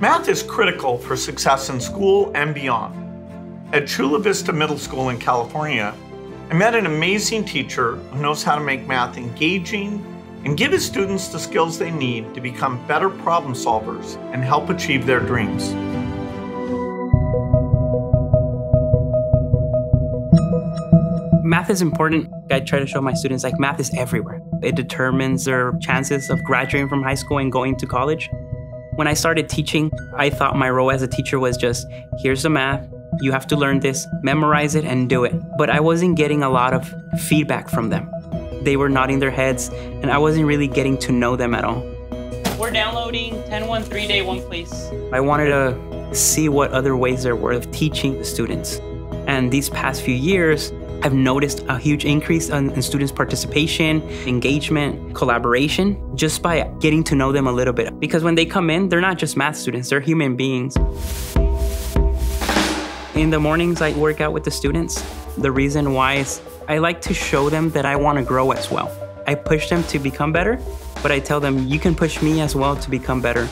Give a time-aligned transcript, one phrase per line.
[0.00, 2.96] Math is critical for success in school and beyond.
[3.72, 5.94] At Chula Vista Middle School in California,
[6.50, 10.04] I met an amazing teacher who knows how to make math engaging
[10.44, 14.68] and give his students the skills they need to become better problem solvers and help
[14.68, 15.72] achieve their dreams.
[21.44, 22.32] Math is important.
[22.50, 24.42] I try to show my students like math is everywhere.
[24.60, 28.28] It determines their chances of graduating from high school and going to college.
[28.96, 31.88] When I started teaching, I thought my role as a teacher was just
[32.18, 32.86] here's the math,
[33.20, 35.34] you have to learn this, memorize it, and do it.
[35.58, 38.08] But I wasn't getting a lot of feedback from them.
[38.62, 41.80] They were nodding their heads, and I wasn't really getting to know them at all.
[42.56, 44.90] We're downloading 1013 Day One Place.
[45.12, 48.78] I wanted to see what other ways there were of teaching the students.
[49.26, 50.70] And these past few years,
[51.04, 57.14] I've noticed a huge increase in, in, students' participation, engagement, collaboration, just by getting to
[57.14, 58.00] know them a little bit.
[58.00, 60.74] Because when they come in, they're not just math students, they're human beings.
[63.14, 65.04] In the mornings, I work out with the students.
[65.36, 68.70] The reason why is I like to show them that I want to grow as
[68.70, 68.90] well.
[69.26, 70.58] I push them to become better,
[71.02, 73.46] but I tell them, you can push me as well to become better.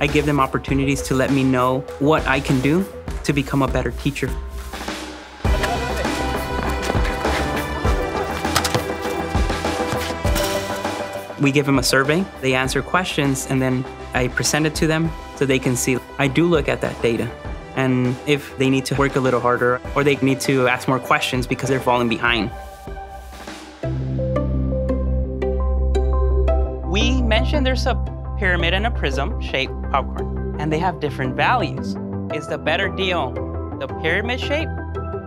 [0.00, 2.86] I give them opportunities to let me know what I can do
[3.24, 4.30] to become a better teacher.
[11.40, 13.84] We give them a survey, they answer questions, and then
[14.14, 15.98] I present it to them so they can see.
[16.18, 17.30] I do look at that data.
[17.76, 20.98] And if they need to work a little harder or they need to ask more
[20.98, 22.50] questions because they're falling behind.
[26.90, 27.94] We mentioned there's a
[28.38, 31.96] pyramid and a prism shaped popcorn, and they have different values.
[32.34, 33.32] Is the better deal
[33.78, 34.68] the pyramid shape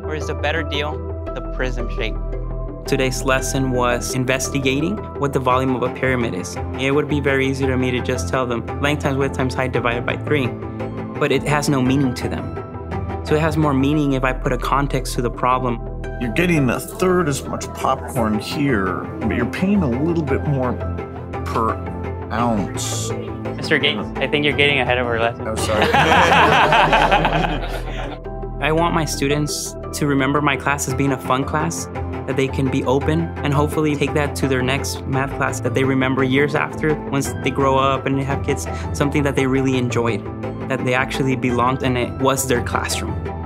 [0.04, 0.98] or is the better deal
[1.36, 2.16] the prism shape?
[2.90, 6.56] Today's lesson was investigating what the volume of a pyramid is.
[6.80, 9.54] It would be very easy to me to just tell them length times width times
[9.54, 10.48] height divided by 3,
[11.20, 13.24] but it has no meaning to them.
[13.28, 16.02] So it has more meaning if I put a context to the problem.
[16.20, 20.74] You're getting a third as much popcorn here, but you're paying a little bit more
[21.46, 21.76] per
[22.32, 23.12] ounce.
[23.12, 23.80] Mr.
[23.80, 25.48] Gates, I think you're getting ahead of our lesson.
[25.48, 25.86] Oh, sorry.
[28.64, 31.88] I want my students to remember my class as being a fun class
[32.30, 35.74] that they can be open and hopefully take that to their next math class that
[35.74, 39.48] they remember years after once they grow up and they have kids, something that they
[39.48, 40.24] really enjoyed,
[40.70, 43.39] that they actually belonged and it was their classroom.